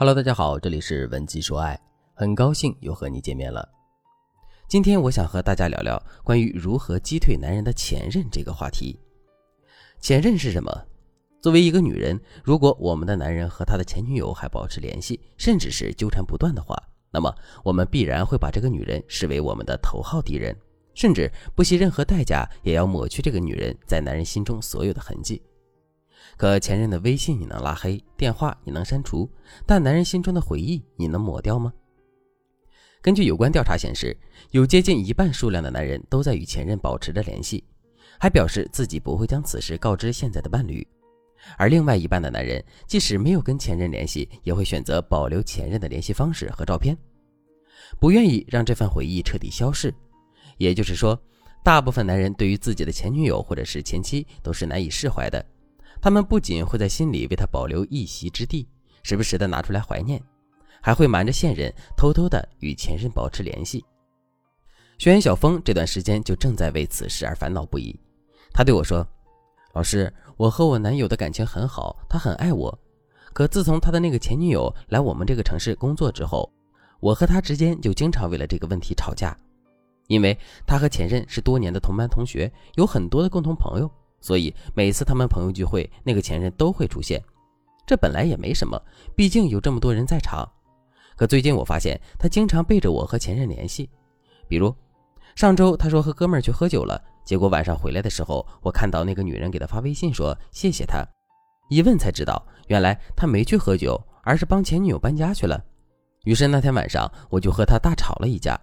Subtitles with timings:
[0.00, 1.78] Hello，大家好，这里是文姬说爱，
[2.14, 3.68] 很高兴又和你见面了。
[4.66, 8.98] 今天我想和大家聊聊关于如何击退男人的前任这个话题。
[10.00, 10.72] 前任是什么？
[11.42, 16.74] 作为一个女人，如果我们的男人和他的前女友还保持联系，甚至是纠缠不断的话，
[17.12, 17.30] 那么
[17.62, 20.56] 我们必然会把这个女人视为我们的头号敌人，
[20.94, 25.42] 甚至不惜任何代价也要抹去这个女人在男人心中所有的痕迹。
[26.36, 29.30] 可前任的微信你能拉黑，电话你能删除，
[29.66, 31.72] 但男人心中的回忆你能抹掉吗？
[33.02, 34.16] 根据有关调查显示，
[34.50, 37.64] 有接近一半数量的男人都在与前任保持着联系，
[38.18, 40.86] 还表示自己不会将此事告知现在的伴侣。
[41.56, 46.94] 而另外一半的男人，即使没有跟前任联系，也会选择保留前任的联系方式和照片，
[47.98, 49.92] 不愿意让这份回忆彻底消逝。
[50.58, 51.18] 也就是说，
[51.64, 55.42] 大部分男人对于自己的前女友或者是前妻都是难以释怀的。
[56.00, 58.66] 他们不仅会在心里为他保留一席之地，
[59.02, 60.22] 时不时的拿出来怀念，
[60.80, 63.84] 还会瞒着现任，偷偷的与前任保持联系。
[64.98, 67.98] 学员小峰这段时间就正在为此事而烦恼不已。
[68.52, 69.06] 他对我说
[69.74, 72.78] ：“老师，我和我男友的感情很好，他很爱我。
[73.32, 76.50] 可自从他的那个前女友来我们这个城市工作之后，
[76.98, 79.36] 我和他之间就经常为了这个问题吵架。
[80.08, 83.90] 因为他和前任是多年的同班同学，有很多的共同朋友。”
[84.20, 87.22] 所以每次他们朋友聚会，那个前任都会出现。
[87.86, 88.80] 这本来也没什么，
[89.16, 90.48] 毕竟有这么多人在场。
[91.16, 93.90] 可最近我发现他经常背着我和前任联系。
[94.46, 94.74] 比如
[95.34, 101.04] 上周他说和哥们儿去喝酒了，结果晚上回来的时候，我看到那个女人给他发微信说谢谢他。
[101.68, 105.62] 一问才知道，原来他没去喝酒，而是帮前女友搬家去了。
[106.24, 108.60] 于是那天晚上我就和他大吵了一架。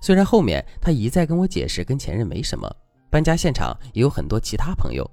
[0.00, 2.70] 虽然后面他一再跟我解释跟前任没什么。
[3.10, 5.08] 搬家现场也有很多其他朋友，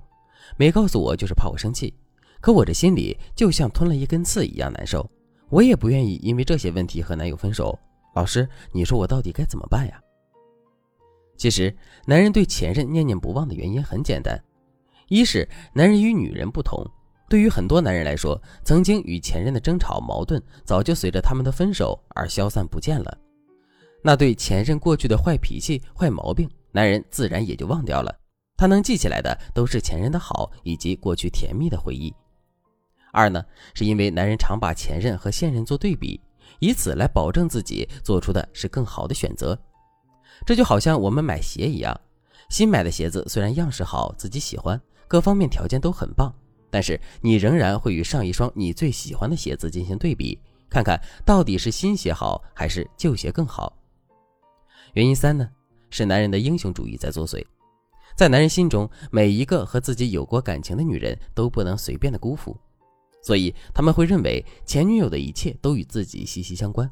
[0.56, 1.94] 没告诉我就是怕我生气，
[2.40, 5.10] 可我这心里就像吞了一根刺一样难受。
[5.50, 7.78] 我也不愿意因为这些问题和男友分手。
[8.14, 10.00] 老师，你说我到底该怎么办呀？
[11.38, 11.76] 其实，
[12.06, 14.42] 男人对前任念念不忘的原因很简单：
[15.08, 16.84] 一是男人与女人不同，
[17.30, 23.18] 对于很多男人来说，曾经与前任的争吵矛盾早就随着他们的分手而消散不见了。
[24.02, 26.50] 那对前任过去的坏脾气、坏毛病。
[26.72, 28.16] 男人自然也就忘掉了，
[28.56, 32.14] 他能记起来的都是前任的好以及过去甜蜜的回忆。
[33.12, 36.20] 二呢，是因为男人常把前任和现任做对比，
[36.60, 39.58] 以此来保证自己做出的是更好的选择。
[40.46, 42.00] 这就好像我们买鞋一样，
[42.50, 46.32] 新买的鞋子虽然样式好，自己喜欢，各方面条件都很棒，
[46.70, 50.40] 但是你仍然会与上一双你最喜欢的鞋子进行对比，
[50.70, 53.74] 看看到底是新鞋好还是旧鞋更好。
[54.94, 55.50] 原因三呢？
[55.90, 57.44] 是男人的英雄主义在作祟，
[58.16, 62.56] 在男人心中，每一个和自己有过感情的女人都不能随便的辜负，
[63.22, 66.90] 所以他们会认为前女友的一切都与自己息息相关，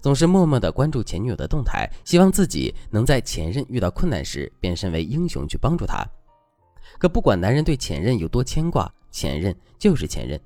[0.00, 6.06] 总是默默的关注前女友的动态，希望自己能在前任遇到困难时变身为英雄去帮助他。
[6.98, 10.40] 可不管男人对前任有多牵挂，前任就是前任。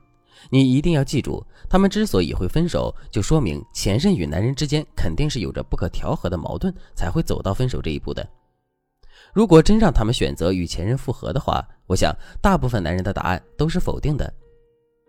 [0.50, 8.26] 你一定要记住，他们之所以会分手，就说明前任与男人之间肯定是有着不可调和的矛盾，才会走到分手这一步的。
[9.32, 14.32] 如果真让他们选择与前任复合的话，我想大部分男人的答案都是否定的。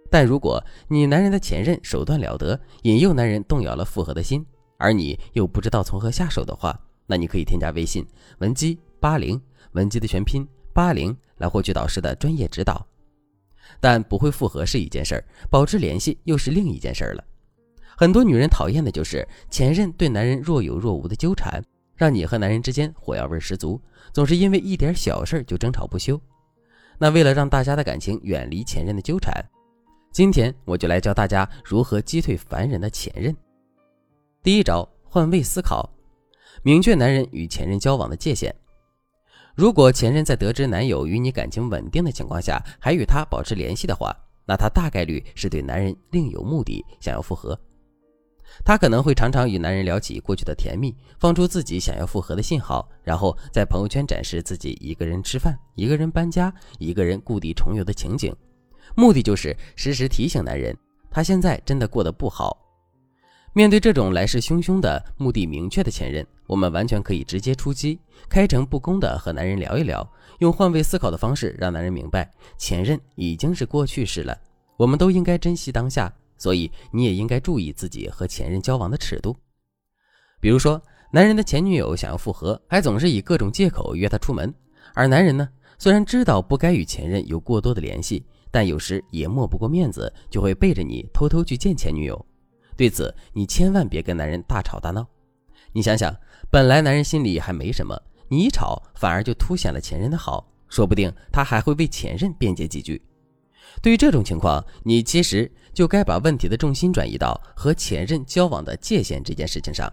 [0.09, 4.45] 但如果你男人的前任手段了得，引诱男人动摇了复合的心，
[4.77, 8.05] 而你又不知道从何下手的话，那你可以添加微信
[8.37, 9.41] 文姬八零，
[9.71, 12.85] 文姬的全拼八零，来获取导师的专业指导。
[13.79, 17.23] 但不会复合是一件事儿，保持联系又是另一件事儿了。
[17.95, 21.63] 很多女人讨厌的就是前任对男人若有若无的纠缠，
[21.95, 23.79] 让你和男人之间火药味十足，
[24.11, 26.19] 总是因为一点小事就争吵不休。
[26.97, 29.33] 那为了让大家的感情远离前任的纠缠，
[30.11, 33.35] 今天我就来教大家如何击退烦人的前任。
[34.41, 35.89] 第一招，换位思考，
[36.63, 38.53] 明确男人与前任交往的界限。
[39.55, 47.57] 如果前任在得知男友与你感情稳定的情况下，还与他保持联系的话，那他大概率是对男人另有目的，想要复合。
[48.65, 58.35] 他可能会常常与男人聊起过去的甜蜜，放出自己想要复合的信号，然后在朋友圈展示自己一个人吃饭、一个人搬家、一个人故地重游的情景，
[58.95, 60.75] 目的就是时时提醒男人，
[61.09, 62.57] 他现在真的过得不好。
[63.53, 70.07] 面对这种来势汹汹的、目的明确的前任，我们完全可以直接出击，开诚布公的和男人聊一聊，
[70.37, 74.37] 用换位思考的方式让男人明白，前任已经是过去式了。
[74.77, 79.35] 我们都应该珍惜当下，所以你也应该注意自己和前任交往的尺度。
[80.39, 80.79] 比如说，
[81.11, 84.53] 男人的前女友想要复合，还总是以各种借口约他出门，
[84.93, 92.23] 而男人呢，虽然知道不该与前任有过多的联系，但有时也抹不过面子，就会背着你偷偷去见前女友。
[92.77, 95.07] 对此，你千万别跟男人大吵大闹。
[95.73, 96.15] 你想想，
[96.49, 97.99] 本来男人心里还没什么，
[98.29, 103.01] 你一吵，反而就凸显了前任的好，说不定他还会为前任辩解几句。
[103.81, 109.91] 对于这种情况，你其实就该把问题的重心转移到和前任交往的界限这件事情上。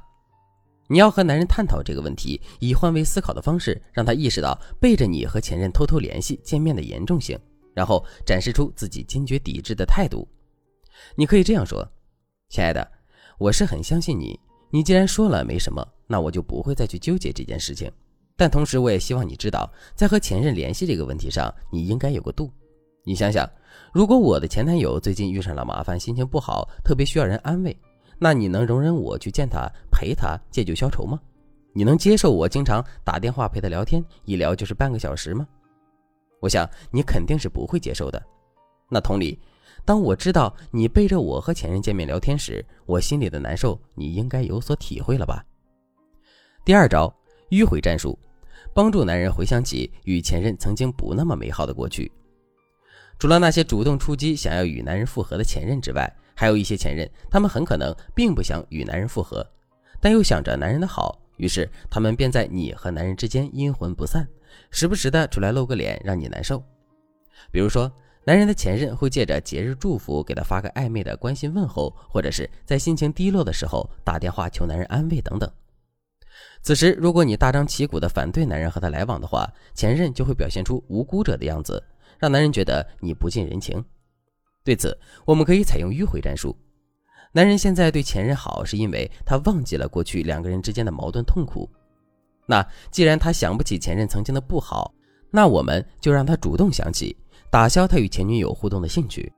[0.86, 7.38] 你要和男人探讨这个问题，以换位思考的方式，让他意识到背着你和前任偷偷联系、见面的严重性，
[7.72, 10.28] 然后展示出自己坚决抵制的态度。
[11.14, 11.88] 你可以这样说
[12.50, 12.86] ：“亲爱的，
[13.38, 14.38] 我是很相信你。
[14.70, 17.90] 你既然说了没什么，那我就不会再去纠结这件事情。
[18.36, 22.50] 但同时，我也希望你知道，在和前任联系这个问题上，你应该有个度。
[23.04, 23.48] 你想想，
[23.92, 27.76] 如果我的前男友最近遇上了麻烦，心情不好，特别需要人安慰，
[28.18, 31.20] 那你能容忍我去见他，陪他借酒消愁吗？
[31.72, 35.46] 你能接受我经常打电话陪他聊天，一聊就是半个小时吗？
[36.40, 38.22] 我想你肯定是不会接受的。
[38.88, 39.38] 那同理。
[39.84, 45.44] 当我知道你背着我和前任见面聊天时，我心里的难受，你应该有所体会了吧？
[46.64, 47.12] 第二招，
[47.50, 48.16] 迂回战术，
[48.74, 52.12] 帮助男人回想起与前任曾经不那么美好的过去。
[53.18, 59.44] 除了那些主动出击想要与男人复合的前任之外，还有一些前任，他们很可能并不想与男人复合，
[60.00, 64.28] 但又想着男人的好，于是他们便在你和男人之间阴魂不散，
[64.70, 66.62] 时不时的出来露个脸，让你难受。
[67.50, 67.90] 比如说。
[68.24, 75.50] 男人的前任会借着节日祝福给他发个暧昧的关心问候，或者是在心情低落的时候打电话求男人安慰等等。
[76.62, 81.82] 此时，如果你大张旗鼓的反对男人和他来往的话，前任就会表现出无辜者的样子，
[82.18, 83.82] 让男人觉得你不近人情。
[84.62, 86.54] 对此，我们可以采用迂回战术。
[87.32, 91.68] 男人现在对前任好，是因为他忘记了过去两个人之间的矛盾痛苦。
[92.44, 94.92] 那既然他想不起前任曾经的不好，
[95.30, 97.16] 那我们就让他主动想起。
[97.50, 99.32] 打消他与前女友互动的兴趣，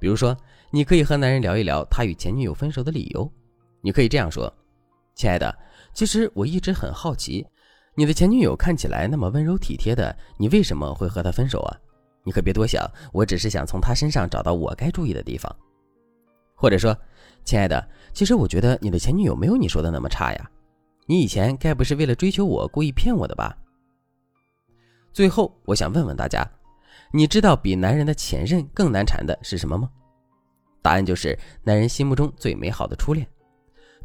[0.00, 0.36] 比如说，
[0.72, 3.30] 你可以和男人聊一聊他与前女友分手的理由。
[3.80, 4.52] 你可以这样说
[5.14, 5.56] ：“亲爱的，
[5.94, 7.46] 其实我一直很好奇，
[7.94, 11.78] 你的前女友看起来那么温柔体贴的，你为什么会和她分手啊？
[12.24, 15.54] 你可别多想，我只是想从她身上找到我该注意的地方。”
[16.56, 16.96] 或者说
[17.46, 20.50] ：“亲爱的，其实我觉得你的前女友没有你说的那么差呀，
[21.06, 23.56] 你以前该不是为了追求我故意骗我的吧？”
[25.14, 26.44] 最后，我想问问大家。
[27.12, 29.88] 你知道比男人的前任更难缠的是什么吗？
[30.82, 33.26] 答案就是男人心目中最美好的初恋。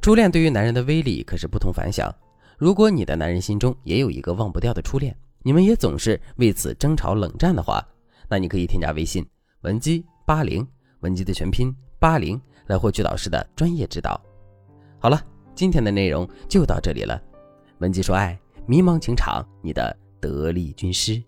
[0.01, 2.13] 初恋对于男人的威力可是不同凡响。
[2.57, 7.85] 如果你的男人心中也有一个忘不掉的初恋，你们也总是为此争吵冷战的话，
[8.29, 9.25] 那你可以添加微信
[9.61, 10.65] 文姬八零，
[11.01, 14.19] 文姬的全拼八零，来获取导师的专业指导。
[14.99, 15.21] 好了，
[15.53, 17.21] 今天的内容就到这里了。
[17.79, 21.21] 文姬说爱，迷茫情场，你的得力军师。